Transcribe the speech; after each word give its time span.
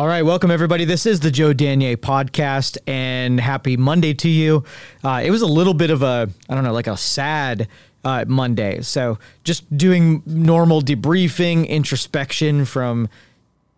All 0.00 0.06
right, 0.06 0.22
welcome 0.22 0.50
everybody. 0.50 0.86
This 0.86 1.04
is 1.04 1.20
the 1.20 1.30
Joe 1.30 1.52
Danier 1.52 1.94
podcast, 1.94 2.78
and 2.86 3.38
happy 3.38 3.76
Monday 3.76 4.14
to 4.14 4.30
you. 4.30 4.64
Uh, 5.04 5.20
it 5.22 5.30
was 5.30 5.42
a 5.42 5.46
little 5.46 5.74
bit 5.74 5.90
of 5.90 6.00
a, 6.00 6.26
I 6.48 6.54
don't 6.54 6.64
know, 6.64 6.72
like 6.72 6.86
a 6.86 6.96
sad 6.96 7.68
uh, 8.02 8.24
Monday. 8.26 8.80
So 8.80 9.18
just 9.44 9.76
doing 9.76 10.22
normal 10.24 10.80
debriefing, 10.80 11.68
introspection 11.68 12.64
from 12.64 13.10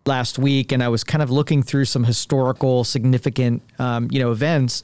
last 0.05 0.39
week, 0.39 0.71
and 0.71 0.81
I 0.81 0.87
was 0.87 1.03
kind 1.03 1.21
of 1.21 1.29
looking 1.29 1.61
through 1.61 1.83
some 1.83 2.05
historical, 2.05 2.85
significant, 2.85 3.61
um, 3.77 4.07
you 4.09 4.19
know, 4.21 4.31
events, 4.31 4.81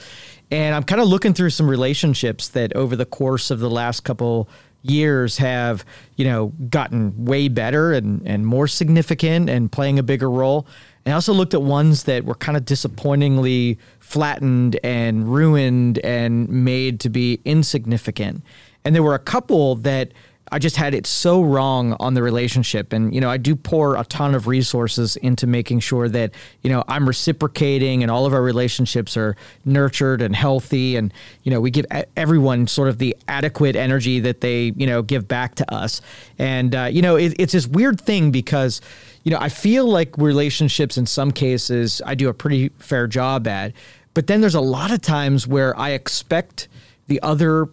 and 0.52 0.76
I'm 0.76 0.84
kind 0.84 1.00
of 1.00 1.08
looking 1.08 1.34
through 1.34 1.52
some 1.52 1.70
relationships 1.70 2.50
that 2.50 2.76
over 2.76 2.98
the 2.98 3.06
course 3.06 3.50
of 3.50 3.62
the 3.62 3.70
last 3.70 4.02
couple 4.02 4.50
years 4.82 5.38
have 5.38 5.84
you 6.16 6.24
know 6.24 6.54
gotten 6.70 7.26
way 7.26 7.50
better 7.50 7.92
and 7.92 8.26
and 8.26 8.46
more 8.46 8.66
significant 8.66 9.50
and 9.50 9.72
playing 9.72 10.00
a 10.00 10.04
bigger 10.04 10.30
role 10.30 10.66
and 11.10 11.16
I 11.16 11.16
also 11.16 11.34
looked 11.34 11.56
at 11.56 11.64
ones 11.64 12.04
that 12.04 12.24
were 12.24 12.36
kind 12.36 12.56
of 12.56 12.66
disappointingly 12.66 13.80
flattened 14.00 14.80
and 14.84 15.28
ruined 15.28 15.98
and 16.06 16.48
made 16.48 17.00
to 17.00 17.10
be 17.10 17.42
insignificant. 17.46 18.44
And 18.86 18.94
there 18.94 19.02
were 19.02 19.16
a 19.16 19.20
couple 19.20 19.74
that 19.78 20.12
I 20.52 20.60
just 20.60 20.76
had 20.76 20.94
it 20.94 21.08
so 21.08 21.42
wrong 21.42 21.96
on 22.00 22.14
the 22.14 22.22
relationship. 22.22 22.94
And, 22.94 23.12
you 23.12 23.22
know, 23.22 23.30
I 23.30 23.38
do 23.38 23.56
pour 23.56 23.96
a 23.96 24.04
ton 24.04 24.36
of 24.36 24.46
resources 24.46 25.16
into 25.16 25.48
making 25.48 25.80
sure 25.80 26.10
that, 26.10 26.36
you 26.62 26.70
know, 26.70 26.84
I'm 26.88 27.08
reciprocating 27.08 28.04
and 28.04 28.12
all 28.12 28.28
of 28.28 28.34
our 28.34 28.44
relationships 28.44 29.18
are 29.18 29.36
nurtured 29.66 30.22
and 30.22 30.36
healthy. 30.36 30.96
And, 30.96 31.12
you 31.42 31.52
know, 31.52 31.60
we 31.60 31.72
give 31.72 31.88
everyone 32.16 32.68
sort 32.68 32.88
of 32.88 33.00
the 33.00 33.18
adequate 33.28 33.76
energy 33.76 34.20
that 34.20 34.42
they, 34.42 34.74
you 34.76 34.86
know, 34.86 35.02
give 35.02 35.28
back 35.28 35.56
to 35.56 35.74
us. 35.74 36.02
And, 36.38 36.76
uh, 36.76 36.84
you 36.86 37.02
know, 37.02 37.16
it, 37.16 37.34
it's 37.40 37.54
this 37.54 37.68
weird 37.68 38.00
thing 38.00 38.30
because, 38.30 38.80
you 39.24 39.32
know, 39.32 39.38
I 39.40 39.50
feel 39.50 39.86
like 39.86 40.18
relationships 40.18 40.98
in 40.98 41.06
some 41.06 41.32
cases 41.32 42.02
I 42.06 42.16
do 42.16 42.30
a 42.30 42.34
pretty 42.34 42.70
fair 42.80 43.08
job 43.08 43.48
at. 43.48 43.74
But 44.14 44.28
then 44.28 44.42
there's 44.42 44.56
a 44.56 44.62
lot 44.62 44.92
of 44.92 45.02
times 45.02 45.48
where 45.48 45.78
I 45.78 45.92
expect 45.92 46.68
the 47.08 47.22
other 47.22 47.70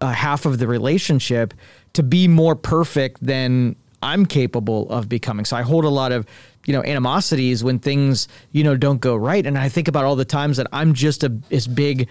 uh, 0.00 0.12
half 0.12 0.46
of 0.46 0.58
the 0.58 0.66
relationship 0.66 1.54
to 1.94 2.02
be 2.02 2.28
more 2.28 2.54
perfect 2.54 3.24
than 3.24 3.76
I'm 4.02 4.26
capable 4.26 4.88
of 4.90 5.08
becoming. 5.08 5.44
So 5.44 5.56
I 5.56 5.62
hold 5.62 5.84
a 5.84 5.88
lot 5.88 6.12
of, 6.12 6.26
you 6.66 6.72
know, 6.72 6.82
animosities 6.82 7.64
when 7.64 7.78
things, 7.78 8.28
you 8.52 8.62
know, 8.62 8.76
don't 8.76 9.00
go 9.00 9.16
right. 9.16 9.44
And 9.44 9.56
I 9.56 9.68
think 9.68 9.88
about 9.88 10.04
all 10.04 10.16
the 10.16 10.24
times 10.24 10.58
that 10.58 10.66
I'm 10.72 10.92
just 10.92 11.24
a, 11.24 11.36
as 11.50 11.66
big 11.66 12.08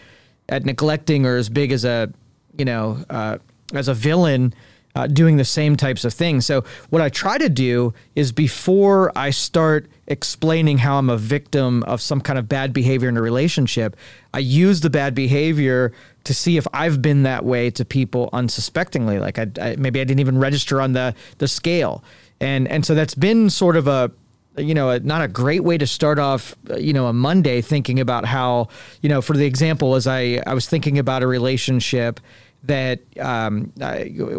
at 0.49 0.65
neglecting 0.65 1.25
or 1.25 1.37
as 1.37 1.49
big 1.49 1.71
as 1.71 1.85
a, 1.85 2.11
you 2.57 2.65
know, 2.65 3.03
uh, 3.09 3.37
as 3.73 3.87
a 3.87 3.93
villain 3.93 4.53
uh, 4.95 5.07
doing 5.07 5.37
the 5.37 5.45
same 5.45 5.75
types 5.75 6.05
of 6.05 6.13
things. 6.13 6.45
So, 6.45 6.63
what 6.89 7.01
I 7.01 7.09
try 7.09 7.37
to 7.37 7.49
do 7.49 7.93
is 8.15 8.31
before 8.31 9.11
I 9.15 9.31
start 9.31 9.89
explaining 10.07 10.79
how 10.79 10.97
I'm 10.97 11.09
a 11.09 11.17
victim 11.17 11.83
of 11.83 12.01
some 12.01 12.21
kind 12.21 12.37
of 12.37 12.47
bad 12.47 12.73
behavior 12.73 13.09
in 13.09 13.17
a 13.17 13.21
relationship, 13.21 13.95
I 14.33 14.39
use 14.39 14.81
the 14.81 14.89
bad 14.89 15.15
behavior 15.15 15.93
to 16.25 16.33
see 16.33 16.57
if 16.57 16.67
I've 16.73 17.01
been 17.01 17.23
that 17.23 17.43
way 17.43 17.69
to 17.71 17.83
people 17.83 18.29
unsuspectingly. 18.33 19.19
Like, 19.19 19.39
I, 19.39 19.47
I, 19.59 19.75
maybe 19.77 19.99
I 19.99 20.03
didn't 20.03 20.19
even 20.19 20.37
register 20.37 20.79
on 20.79 20.93
the 20.93 21.15
the 21.39 21.47
scale, 21.47 22.03
and 22.39 22.67
and 22.67 22.85
so 22.85 22.93
that's 22.93 23.15
been 23.15 23.49
sort 23.49 23.77
of 23.77 23.87
a 23.87 24.11
you 24.57 24.73
know, 24.73 24.95
not 24.99 25.23
a 25.23 25.27
great 25.27 25.63
way 25.63 25.77
to 25.77 25.87
start 25.87 26.19
off, 26.19 26.55
you 26.77 26.93
know, 26.93 27.07
a 27.07 27.13
Monday 27.13 27.61
thinking 27.61 27.99
about 27.99 28.25
how, 28.25 28.67
you 29.01 29.09
know, 29.09 29.21
for 29.21 29.35
the 29.35 29.45
example, 29.45 29.95
as 29.95 30.05
I, 30.05 30.41
I 30.45 30.53
was 30.53 30.67
thinking 30.67 30.99
about 30.99 31.23
a 31.23 31.27
relationship 31.27 32.19
that 32.63 33.01
um, 33.19 33.73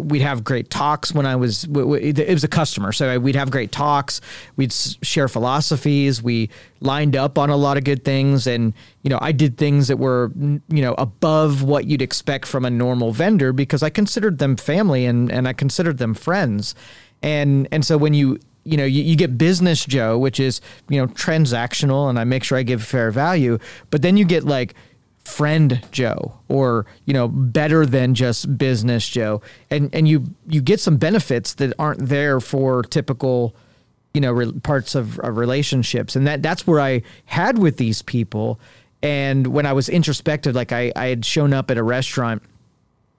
we'd 0.01 0.21
have 0.21 0.43
great 0.43 0.71
talks 0.71 1.13
when 1.13 1.27
I 1.27 1.35
was 1.35 1.63
it 1.65 2.33
was 2.33 2.43
a 2.43 2.47
customer, 2.47 2.91
so 2.91 3.19
we'd 3.19 3.35
have 3.35 3.51
great 3.51 3.71
talks. 3.71 4.19
We'd 4.55 4.73
share 4.73 5.27
philosophies. 5.27 6.23
We 6.23 6.49
lined 6.79 7.15
up 7.15 7.37
on 7.37 7.49
a 7.49 7.55
lot 7.55 7.77
of 7.77 7.83
good 7.83 8.03
things, 8.03 8.47
and 8.47 8.73
you 9.03 9.09
know 9.09 9.19
I 9.21 9.31
did 9.31 9.57
things 9.57 9.87
that 9.89 9.97
were 9.97 10.31
you 10.35 10.61
know 10.69 10.95
above 10.97 11.61
what 11.61 11.85
you'd 11.85 12.01
expect 12.01 12.47
from 12.47 12.65
a 12.65 12.69
normal 12.69 13.11
vendor 13.11 13.53
because 13.53 13.83
I 13.83 13.91
considered 13.91 14.39
them 14.39 14.57
family 14.57 15.05
and 15.05 15.31
and 15.31 15.47
I 15.47 15.53
considered 15.53 15.99
them 15.99 16.15
friends, 16.15 16.73
and 17.21 17.67
and 17.71 17.85
so 17.85 17.97
when 17.97 18.13
you 18.13 18.39
you 18.67 18.77
know, 18.77 18.85
you, 18.85 19.03
you, 19.03 19.15
get 19.15 19.37
business 19.37 19.85
Joe, 19.85 20.17
which 20.17 20.39
is, 20.39 20.59
you 20.89 20.99
know, 20.99 21.05
transactional 21.05 22.09
and 22.09 22.17
I 22.17 22.23
make 22.23 22.43
sure 22.43 22.57
I 22.57 22.63
give 22.63 22.83
fair 22.83 23.11
value. 23.11 23.59
But 23.91 24.01
then 24.01 24.17
you 24.17 24.25
get 24.25 24.43
like 24.43 24.73
friend 25.25 25.81
Joe 25.91 26.33
or 26.47 26.85
you 27.05 27.13
know 27.13 27.27
better 27.27 27.85
than 27.85 28.13
just 28.13 28.57
business 28.57 29.07
Joe. 29.07 29.41
And 29.69 29.93
and 29.93 30.07
you 30.07 30.25
you 30.47 30.61
get 30.61 30.79
some 30.79 30.97
benefits 30.97 31.55
that 31.55 31.73
aren't 31.77 32.07
there 32.07 32.39
for 32.39 32.83
typical 32.83 33.55
you 34.13 34.21
know 34.21 34.31
re- 34.31 34.53
parts 34.53 34.95
of, 34.95 35.19
of 35.19 35.37
relationships. 35.37 36.15
And 36.15 36.25
that 36.27 36.41
that's 36.41 36.65
where 36.65 36.79
I 36.79 37.01
had 37.25 37.57
with 37.57 37.77
these 37.77 38.01
people. 38.01 38.59
And 39.01 39.47
when 39.47 39.65
I 39.65 39.73
was 39.73 39.89
introspective 39.89 40.55
like 40.55 40.71
I 40.71 40.91
I 40.95 41.07
had 41.07 41.25
shown 41.25 41.53
up 41.53 41.69
at 41.69 41.77
a 41.77 41.83
restaurant 41.83 42.43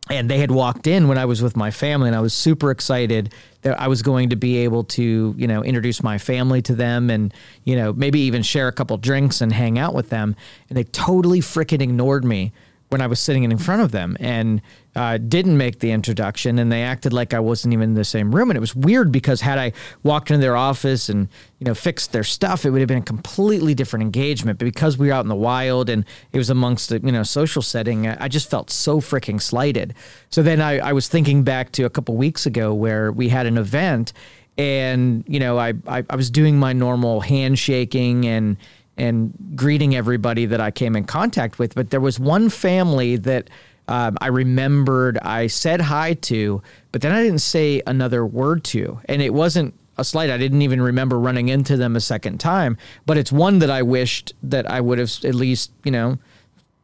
and 0.08 0.30
they 0.30 0.38
had 0.38 0.50
walked 0.50 0.86
in 0.86 1.08
when 1.08 1.18
I 1.18 1.24
was 1.24 1.42
with 1.42 1.56
my 1.56 1.70
family, 1.70 2.08
and 2.08 2.16
I 2.16 2.20
was 2.20 2.32
super 2.32 2.70
excited 2.70 3.32
that 3.62 3.80
I 3.80 3.88
was 3.88 4.02
going 4.02 4.30
to 4.30 4.36
be 4.36 4.58
able 4.58 4.84
to, 4.84 5.34
you 5.36 5.46
know, 5.46 5.64
introduce 5.64 6.02
my 6.02 6.18
family 6.18 6.62
to 6.62 6.74
them, 6.74 7.10
and 7.10 7.34
you 7.64 7.76
know, 7.76 7.92
maybe 7.92 8.20
even 8.20 8.42
share 8.42 8.68
a 8.68 8.72
couple 8.72 8.96
drinks 8.98 9.40
and 9.40 9.52
hang 9.52 9.78
out 9.78 9.94
with 9.94 10.10
them. 10.10 10.36
And 10.68 10.76
they 10.76 10.84
totally 10.84 11.40
freaking 11.40 11.80
ignored 11.80 12.24
me 12.24 12.52
when 12.88 13.00
I 13.00 13.06
was 13.06 13.18
sitting 13.18 13.42
in 13.42 13.58
front 13.58 13.82
of 13.82 13.90
them 13.90 14.16
and 14.20 14.62
uh, 14.94 15.18
didn't 15.18 15.56
make 15.56 15.80
the 15.80 15.90
introduction, 15.90 16.58
and 16.58 16.70
they 16.70 16.82
acted 16.82 17.12
like 17.12 17.34
I 17.34 17.40
wasn't 17.40 17.74
even 17.74 17.90
in 17.90 17.94
the 17.94 18.04
same 18.04 18.34
room. 18.34 18.50
And 18.50 18.56
it 18.56 18.60
was 18.60 18.74
weird 18.74 19.10
because 19.10 19.40
had 19.40 19.58
I 19.58 19.72
walked 20.02 20.30
into 20.30 20.40
their 20.40 20.56
office 20.56 21.08
and 21.08 21.28
you 21.58 21.66
know 21.66 21.74
fixed 21.74 22.12
their 22.12 22.24
stuff, 22.24 22.64
it 22.64 22.70
would 22.70 22.80
have 22.80 22.88
been 22.88 22.98
a 22.98 23.02
completely 23.02 23.74
different 23.74 24.04
engagement. 24.04 24.58
But 24.58 24.64
because 24.66 24.96
we 24.96 25.08
were 25.08 25.12
out 25.12 25.24
in 25.24 25.28
the 25.28 25.34
wild 25.34 25.90
and 25.90 26.04
it 26.32 26.38
was 26.38 26.48
amongst 26.48 26.92
a 26.92 27.00
you 27.00 27.12
know 27.12 27.24
social 27.24 27.60
setting, 27.60 28.06
I 28.06 28.28
just 28.28 28.48
felt 28.48 28.70
so 28.70 29.00
freaking 29.00 29.40
slighted. 29.42 29.94
So 30.30 30.42
then 30.42 30.60
I, 30.60 30.78
I 30.78 30.92
was 30.92 31.08
thinking 31.08 31.42
back 31.42 31.72
to 31.72 31.84
a 31.84 31.90
couple 31.90 32.16
weeks 32.16 32.46
ago 32.46 32.72
where 32.72 33.10
we 33.10 33.28
had 33.28 33.46
an 33.46 33.58
event, 33.58 34.12
and 34.56 35.24
you 35.26 35.40
know 35.40 35.58
I, 35.58 35.74
I, 35.86 36.04
I 36.08 36.16
was 36.16 36.30
doing 36.30 36.58
my 36.58 36.72
normal 36.72 37.20
handshaking 37.20 38.26
and 38.26 38.56
and 38.96 39.32
greeting 39.54 39.94
everybody 39.94 40.46
that 40.46 40.60
I 40.60 40.70
came 40.70 40.96
in 40.96 41.04
contact 41.04 41.58
with. 41.58 41.74
But 41.74 41.90
there 41.90 42.00
was 42.00 42.18
one 42.18 42.48
family 42.48 43.16
that 43.16 43.50
um, 43.88 44.16
I 44.20 44.28
remembered 44.28 45.18
I 45.18 45.46
said 45.46 45.80
hi 45.80 46.14
to, 46.14 46.62
but 46.92 47.02
then 47.02 47.12
I 47.12 47.22
didn't 47.22 47.40
say 47.40 47.82
another 47.86 48.26
word 48.26 48.64
to. 48.64 49.00
And 49.06 49.22
it 49.22 49.32
wasn't 49.32 49.74
a 49.98 50.04
slight. 50.04 50.30
I 50.30 50.38
didn't 50.38 50.62
even 50.62 50.80
remember 50.80 51.18
running 51.18 51.48
into 51.48 51.76
them 51.76 51.96
a 51.96 52.00
second 52.00 52.38
time, 52.38 52.76
but 53.06 53.16
it's 53.16 53.32
one 53.32 53.60
that 53.60 53.70
I 53.70 53.82
wished 53.82 54.34
that 54.42 54.70
I 54.70 54.80
would 54.80 54.98
have 54.98 55.12
at 55.24 55.34
least, 55.34 55.72
you 55.84 55.90
know, 55.90 56.18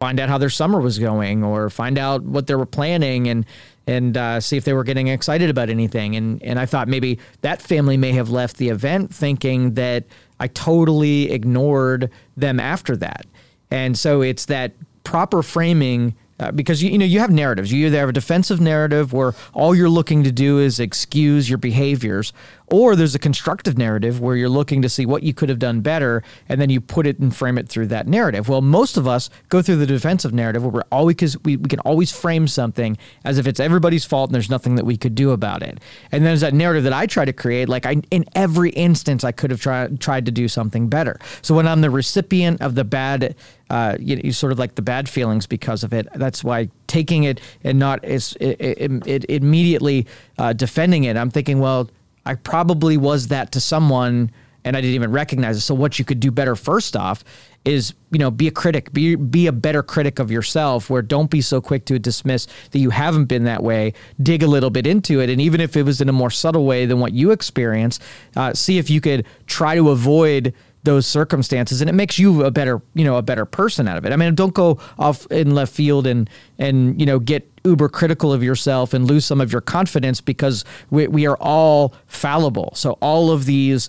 find 0.01 0.19
out 0.19 0.29
how 0.29 0.39
their 0.39 0.51
summer 0.51 0.81
was 0.81 0.99
going 0.99 1.45
or 1.45 1.71
find 1.71 1.99
out 1.99 2.23
what 2.23 2.47
they 2.47 2.55
were 2.55 2.67
planning 2.67 3.29
and 3.29 3.47
and 3.87 4.17
uh, 4.17 4.41
see 4.41 4.57
if 4.57 4.65
they 4.65 4.73
were 4.73 4.85
getting 4.85 5.09
excited 5.09 5.51
about 5.51 5.69
anything. 5.69 6.17
And 6.17 6.43
and 6.43 6.59
I 6.59 6.67
thought 6.67 6.89
maybe 6.89 7.19
that 7.43 7.61
family 7.61 7.97
may 7.97 8.13
have 8.13 8.31
left 8.31 8.57
the 8.57 8.69
event 8.69 9.15
thinking 9.15 9.75
that 9.75 10.05
I 10.43 10.49
totally 10.49 11.31
ignored 11.31 12.11
them 12.37 12.59
after 12.59 12.97
that. 12.97 13.27
And 13.71 13.97
so 13.97 14.23
it's 14.23 14.47
that 14.47 14.73
proper 15.05 15.41
framing 15.41 16.17
uh, 16.43 16.51
because 16.51 16.83
you, 16.83 16.99
know 16.99 17.05
you 17.05 17.21
have 17.21 17.31
narratives. 17.31 17.73
You 17.73 17.87
either 17.87 17.99
have 17.99 18.09
a 18.09 18.13
defensive 18.13 18.61
narrative 18.61 19.13
where 19.13 19.35
all 19.55 19.75
you're 19.75 19.89
looking 19.89 20.25
to 20.25 20.33
do 20.33 20.59
is 20.59 20.81
excuse 20.81 21.49
your 21.49 21.59
behaviors, 21.59 22.33
or 22.67 22.97
there's 22.97 23.15
a 23.15 23.19
constructive 23.19 23.79
narrative 23.79 24.21
where 24.21 24.35
you're 24.35 24.49
looking 24.49 24.83
to 24.83 24.89
see 24.89 25.07
what 25.07 25.23
you 25.23 25.33
could 25.33 25.49
have 25.49 25.59
done 25.59 25.81
better, 25.81 26.23
and 26.49 26.61
then 26.61 26.71
you 26.71 26.81
put 26.81 27.07
it 27.07 27.19
and 27.19 27.35
frame 27.35 27.59
it 27.59 27.69
through 27.69 27.87
that 27.87 28.07
narrative. 28.09 28.49
Well, 28.49 28.61
most 28.61 28.97
of 28.97 29.07
us 29.07 29.31
go 29.51 29.63
through 29.63 29.77
the 29.77 29.87
defensive 29.87 30.33
narrative 30.33 30.63
where 30.63 30.73
we're 30.73 30.83
always 30.91 31.15
because 31.15 31.39
we, 31.45 31.57
we 31.57 31.69
can 31.69 31.79
always 31.81 32.11
frame 32.11 32.49
something 32.49 32.97
as 33.25 33.39
if 33.39 33.47
it's 33.47 33.61
everybody's 33.61 34.05
fault 34.05 34.31
and 34.31 34.35
there's 34.35 34.51
nothing 34.51 34.75
that 34.77 34.87
we 34.87 34.97
could 34.97 35.15
do 35.15 35.31
about 35.31 35.63
it. 35.63 35.79
And 36.11 36.23
then 36.23 36.31
there's 36.31 36.41
that 36.41 36.55
narrative 36.55 36.85
that 36.85 36.93
I 36.93 37.07
try 37.07 37.25
to 37.25 37.33
create, 37.33 37.69
like 37.69 37.87
I, 37.87 37.97
in 38.11 38.25
every 38.35 38.71
instance 38.71 39.23
I 39.23 39.33
could 39.33 39.51
have 39.51 39.61
tried 39.61 40.01
tried 40.01 40.27
to 40.27 40.33
do 40.33 40.49
something 40.49 40.89
better. 40.89 41.19
So 41.43 41.55
when 41.55 41.69
I'm 41.69 41.83
the 41.83 41.91
recipient 41.91 42.63
of 42.63 42.75
the 42.75 42.85
bad 42.85 43.37
uh, 43.73 43.97
you, 43.99 44.21
you, 44.23 44.33
sort 44.33 44.53
of 44.53 44.59
like 44.59 44.75
the 44.75 44.83
bad 44.83 45.09
feelings 45.09 45.47
because 45.47 45.83
of 45.83 45.95
it. 45.95 46.07
That's 46.15 46.45
why 46.45 46.69
taking 46.89 47.25
it 47.25 47.41
and 47.65 47.79
not 47.79 48.05
it, 48.05 48.37
it, 48.39 49.07
it 49.07 49.25
immediately 49.31 50.07
uh, 50.37 50.53
defending 50.53 51.05
it. 51.05 51.17
I'm 51.17 51.31
thinking, 51.31 51.59
well, 51.59 51.89
I 52.27 52.35
probably 52.35 52.99
was 52.99 53.29
that 53.29 53.51
to 53.53 53.61
someone 53.61 54.31
and 54.63 54.77
I 54.77 54.83
didn't 54.83 54.95
even 54.95 55.11
recognize 55.11 55.57
it. 55.57 55.63
So 55.63 55.75
what 55.75 55.99
you 55.99 56.05
could 56.05 56.21
do 56.21 56.31
better 56.31 56.55
first 56.55 56.97
off 56.97 57.25
is, 57.65 57.95
you 58.11 58.19
know, 58.19 58.31
be 58.31 58.47
a 58.47 58.51
critic, 58.51 58.93
be 58.93 59.15
be 59.15 59.47
a 59.47 59.53
better 59.53 59.83
critic 59.83 60.19
of 60.19 60.31
yourself 60.31 60.91
where 60.91 61.01
don't 61.01 61.31
be 61.31 61.41
so 61.41 61.63
quick 61.63 61.87
to 61.87 61.99
dismiss 61.99 62.47
that 62.73 62.79
you 62.79 62.91
haven't 62.91 63.25
been 63.25 63.45
that 63.45 63.63
way. 63.63 63.95
Dig 64.23 64.43
a 64.43 64.47
little 64.47 64.71
bit 64.71 64.87
into 64.87 65.19
it 65.21 65.31
and 65.31 65.41
even 65.41 65.63
if 65.63 65.79
it 65.79 65.85
was 65.85 66.03
in 66.03 66.11
a 66.11 66.13
more 66.13 66.31
subtle 66.31 66.67
way 66.67 66.85
than 66.85 67.01
what 67.01 67.15
you 67.15 67.31
experienced, 67.31 68.03
uh, 68.37 68.53
see 68.53 68.77
if 68.77 68.91
you 68.91 69.01
could 69.01 69.25
try 69.47 69.75
to 69.77 69.89
avoid 69.89 70.53
those 70.85 71.07
circumstances 71.07 71.81
and 71.81 71.89
it 71.89 71.93
makes 71.93 72.19
you 72.19 72.45
a 72.45 72.51
better 72.51 72.83
you 72.95 73.05
know 73.05 73.17
a 73.17 73.23
better 73.23 73.45
person 73.45 73.87
out 73.87 73.97
of 73.97 74.05
it. 74.05 74.13
I 74.13 74.17
mean 74.17 74.35
don't 74.35 74.55
go 74.55 74.79
off 74.99 75.27
in 75.31 75.55
left 75.55 75.73
field 75.73 76.07
and 76.07 76.29
and 76.59 76.99
you 76.99 77.07
know 77.07 77.19
get 77.19 77.49
uber 77.65 77.89
critical 77.89 78.33
of 78.33 78.43
yourself 78.43 78.93
and 78.93 79.07
lose 79.07 79.25
some 79.25 79.41
of 79.41 79.53
your 79.53 79.61
confidence 79.61 80.21
because 80.21 80.65
we, 80.91 81.07
we 81.07 81.27
are 81.27 81.37
all 81.37 81.95
fallible. 82.07 82.73
So 82.75 82.93
all 83.01 83.31
of 83.31 83.47
these 83.47 83.89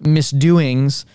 misdoings 0.00 1.06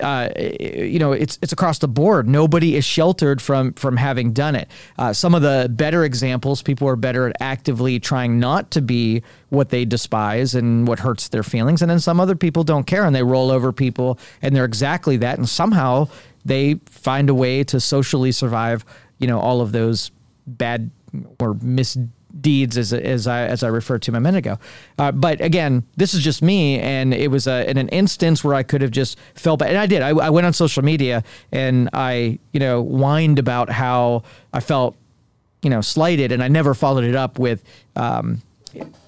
uh, 0.00 0.30
you 0.38 0.98
know, 0.98 1.12
it's 1.12 1.38
it's 1.42 1.52
across 1.52 1.78
the 1.78 1.88
board. 1.88 2.28
Nobody 2.28 2.76
is 2.76 2.84
sheltered 2.84 3.40
from 3.40 3.72
from 3.74 3.96
having 3.96 4.32
done 4.32 4.56
it. 4.56 4.68
Uh, 4.98 5.12
some 5.12 5.34
of 5.34 5.42
the 5.42 5.68
better 5.70 6.04
examples, 6.04 6.62
people 6.62 6.88
are 6.88 6.96
better 6.96 7.28
at 7.28 7.36
actively 7.40 8.00
trying 8.00 8.38
not 8.38 8.70
to 8.72 8.82
be 8.82 9.22
what 9.50 9.68
they 9.68 9.84
despise 9.84 10.54
and 10.54 10.86
what 10.86 10.98
hurts 10.98 11.28
their 11.28 11.42
feelings, 11.42 11.82
and 11.82 11.90
then 11.90 12.00
some 12.00 12.20
other 12.20 12.36
people 12.36 12.64
don't 12.64 12.86
care 12.86 13.04
and 13.04 13.14
they 13.14 13.22
roll 13.22 13.50
over 13.50 13.72
people 13.72 14.18
and 14.42 14.54
they're 14.54 14.64
exactly 14.64 15.16
that, 15.18 15.38
and 15.38 15.48
somehow 15.48 16.08
they 16.44 16.74
find 16.86 17.28
a 17.28 17.34
way 17.34 17.64
to 17.64 17.80
socially 17.80 18.32
survive. 18.32 18.84
You 19.18 19.26
know, 19.26 19.38
all 19.38 19.60
of 19.60 19.72
those 19.72 20.10
bad 20.46 20.90
or 21.38 21.54
misdeeds 22.32 22.76
as, 22.76 22.92
as 22.92 23.26
I 23.26 23.44
as 23.46 23.62
I 23.62 23.68
referred 23.68 24.02
to 24.02 24.14
a 24.14 24.20
minute 24.20 24.38
ago. 24.38 24.58
Uh, 24.98 25.12
but 25.12 25.40
again, 25.40 25.84
this 25.96 26.14
is 26.14 26.22
just 26.22 26.42
me, 26.42 26.78
and 26.78 27.14
it 27.14 27.30
was 27.30 27.46
a, 27.46 27.68
in 27.68 27.76
an 27.76 27.88
instance 27.88 28.44
where 28.44 28.54
I 28.54 28.62
could 28.62 28.82
have 28.82 28.90
just 28.90 29.18
felt 29.34 29.60
bad, 29.60 29.70
and 29.70 29.78
I 29.78 29.86
did. 29.86 30.02
I, 30.02 30.10
I 30.10 30.30
went 30.30 30.46
on 30.46 30.52
social 30.52 30.82
media 30.82 31.22
and 31.52 31.88
I 31.92 32.38
you 32.52 32.60
know 32.60 32.82
whined 32.82 33.38
about 33.38 33.70
how 33.70 34.22
I 34.52 34.60
felt 34.60 34.96
you 35.62 35.70
know 35.70 35.80
slighted, 35.80 36.32
and 36.32 36.42
I 36.42 36.48
never 36.48 36.74
followed 36.74 37.04
it 37.04 37.14
up 37.14 37.38
with. 37.38 37.62
Um, 37.96 38.42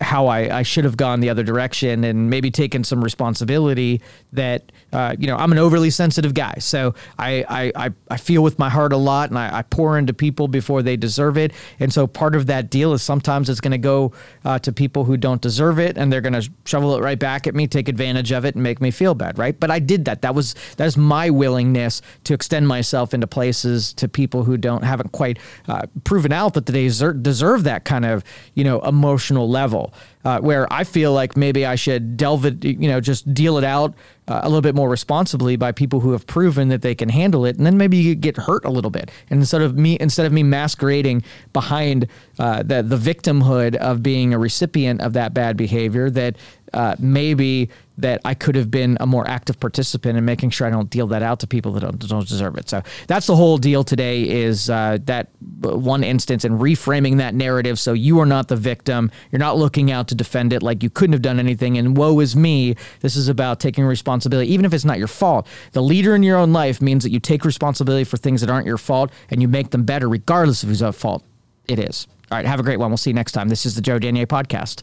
how 0.00 0.26
I, 0.26 0.58
I 0.58 0.62
should 0.62 0.84
have 0.84 0.96
gone 0.96 1.20
the 1.20 1.30
other 1.30 1.42
direction 1.42 2.04
and 2.04 2.30
maybe 2.30 2.50
taken 2.50 2.84
some 2.84 3.02
responsibility 3.02 4.00
that 4.32 4.72
uh, 4.92 5.14
you 5.18 5.26
know 5.26 5.36
I'm 5.36 5.52
an 5.52 5.58
overly 5.58 5.90
sensitive 5.90 6.34
guy. 6.34 6.54
So 6.58 6.94
I, 7.18 7.72
I, 7.76 7.90
I 8.10 8.16
feel 8.16 8.42
with 8.42 8.58
my 8.58 8.68
heart 8.68 8.92
a 8.92 8.96
lot 8.96 9.30
and 9.30 9.38
I, 9.38 9.58
I, 9.58 9.62
pour 9.62 9.98
into 9.98 10.12
people 10.12 10.48
before 10.48 10.82
they 10.82 10.96
deserve 10.96 11.36
it. 11.36 11.52
And 11.78 11.92
so 11.92 12.06
part 12.06 12.34
of 12.34 12.46
that 12.46 12.70
deal 12.70 12.92
is 12.92 13.02
sometimes 13.02 13.48
it's 13.48 13.60
going 13.60 13.72
to 13.72 13.78
go 13.78 14.12
uh, 14.44 14.58
to 14.60 14.72
people 14.72 15.04
who 15.04 15.16
don't 15.16 15.40
deserve 15.40 15.78
it 15.78 15.96
and 15.96 16.12
they're 16.12 16.20
going 16.20 16.40
to 16.40 16.50
shovel 16.64 16.96
it 16.96 17.02
right 17.02 17.18
back 17.18 17.46
at 17.46 17.54
me 17.54 17.66
take 17.66 17.88
advantage 17.88 18.32
of 18.32 18.44
it 18.44 18.54
and 18.54 18.62
make 18.62 18.80
me 18.80 18.90
feel 18.90 19.14
bad 19.14 19.38
right? 19.38 19.58
But 19.58 19.70
I 19.70 19.78
did 19.78 20.04
that. 20.04 20.22
That 20.22 20.34
was 20.34 20.54
that 20.76 20.86
is 20.86 20.96
my 20.96 21.30
willingness 21.30 22.02
to 22.24 22.34
extend 22.34 22.68
myself 22.68 23.14
into 23.14 23.26
places 23.26 23.92
to 23.94 24.08
people 24.08 24.44
who 24.44 24.56
don't 24.56 24.84
haven't 24.84 25.12
quite 25.12 25.38
uh, 25.68 25.86
proven 26.04 26.32
out 26.32 26.54
that 26.54 26.66
they 26.66 26.84
deserve, 26.84 27.22
deserve 27.22 27.64
that 27.64 27.84
kind 27.84 28.04
of 28.04 28.22
you 28.54 28.64
know 28.64 28.80
emotional 28.80 29.49
level 29.50 29.92
uh, 30.24 30.38
where 30.40 30.70
I 30.72 30.84
feel 30.84 31.12
like 31.12 31.36
maybe 31.36 31.64
I 31.64 31.74
should 31.74 32.16
delve 32.16 32.44
it, 32.44 32.64
you 32.64 32.88
know, 32.88 33.00
just 33.00 33.32
deal 33.32 33.58
it 33.58 33.64
out 33.64 33.94
uh, 34.28 34.40
a 34.42 34.48
little 34.48 34.60
bit 34.60 34.74
more 34.74 34.88
responsibly 34.88 35.56
by 35.56 35.72
people 35.72 36.00
who 36.00 36.12
have 36.12 36.26
proven 36.26 36.68
that 36.68 36.82
they 36.82 36.94
can 36.94 37.08
handle 37.08 37.44
it, 37.44 37.56
and 37.56 37.66
then 37.66 37.76
maybe 37.76 37.96
you 37.96 38.14
get 38.14 38.36
hurt 38.36 38.64
a 38.64 38.70
little 38.70 38.90
bit. 38.90 39.10
And 39.30 39.40
instead 39.40 39.62
of 39.62 39.76
me, 39.76 39.96
instead 39.98 40.26
of 40.26 40.32
me 40.32 40.42
masquerading 40.42 41.24
behind 41.52 42.06
uh, 42.38 42.62
the 42.62 42.82
the 42.82 42.96
victimhood 42.96 43.76
of 43.76 44.02
being 44.02 44.32
a 44.34 44.38
recipient 44.38 45.00
of 45.00 45.14
that 45.14 45.34
bad 45.34 45.56
behavior, 45.56 46.10
that 46.10 46.36
uh, 46.72 46.96
maybe 46.98 47.68
that 48.02 48.20
I 48.24 48.34
could 48.34 48.54
have 48.54 48.70
been 48.70 48.96
a 49.00 49.06
more 49.06 49.28
active 49.28 49.58
participant 49.60 50.18
in 50.18 50.24
making 50.24 50.50
sure 50.50 50.66
I 50.66 50.70
don't 50.70 50.90
deal 50.90 51.06
that 51.08 51.22
out 51.22 51.40
to 51.40 51.46
people 51.46 51.72
that 51.72 51.80
don't, 51.80 51.98
don't 51.98 52.28
deserve 52.28 52.56
it. 52.56 52.68
So 52.68 52.82
that's 53.06 53.26
the 53.26 53.36
whole 53.36 53.58
deal 53.58 53.84
today 53.84 54.28
is 54.28 54.70
uh, 54.70 54.98
that 55.04 55.28
one 55.60 56.04
instance 56.04 56.44
and 56.44 56.60
reframing 56.60 57.18
that 57.18 57.34
narrative 57.34 57.78
so 57.78 57.92
you 57.92 58.18
are 58.20 58.26
not 58.26 58.48
the 58.48 58.56
victim. 58.56 59.10
You're 59.30 59.38
not 59.38 59.56
looking 59.56 59.90
out 59.90 60.08
to 60.08 60.14
defend 60.14 60.52
it 60.52 60.62
like 60.62 60.82
you 60.82 60.90
couldn't 60.90 61.12
have 61.12 61.22
done 61.22 61.38
anything 61.38 61.78
and 61.78 61.96
woe 61.96 62.20
is 62.20 62.36
me. 62.36 62.76
This 63.00 63.16
is 63.16 63.28
about 63.28 63.60
taking 63.60 63.84
responsibility, 63.84 64.52
even 64.52 64.64
if 64.64 64.74
it's 64.74 64.84
not 64.84 64.98
your 64.98 65.08
fault. 65.08 65.46
The 65.72 65.82
leader 65.82 66.14
in 66.14 66.22
your 66.22 66.38
own 66.38 66.52
life 66.52 66.80
means 66.80 67.02
that 67.04 67.10
you 67.10 67.20
take 67.20 67.44
responsibility 67.44 68.04
for 68.04 68.16
things 68.16 68.40
that 68.40 68.50
aren't 68.50 68.66
your 68.66 68.78
fault 68.78 69.10
and 69.30 69.42
you 69.42 69.48
make 69.48 69.70
them 69.70 69.84
better 69.84 70.08
regardless 70.08 70.62
of 70.62 70.68
who's 70.68 70.82
at 70.82 70.94
fault 70.94 71.24
it 71.68 71.78
is. 71.78 72.06
All 72.30 72.36
right, 72.38 72.46
have 72.46 72.60
a 72.60 72.62
great 72.62 72.78
one. 72.78 72.90
We'll 72.90 72.96
see 72.96 73.10
you 73.10 73.14
next 73.14 73.32
time. 73.32 73.48
This 73.48 73.66
is 73.66 73.74
the 73.74 73.80
Joe 73.80 73.98
Danier 73.98 74.26
podcast. 74.26 74.82